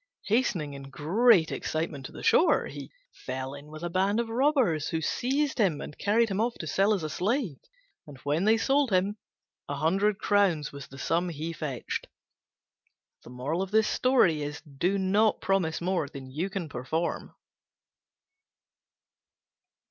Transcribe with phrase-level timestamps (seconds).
[0.25, 4.87] Hastening in great excitement to the shore, he fell in with a band of robbers,
[4.87, 7.59] who seized him and carried him off to sell as a slave:
[8.07, 9.17] and when they sold him
[9.69, 12.07] a hundred crowns was the sum he fetched.
[13.23, 17.35] Do not promise more than you can perform.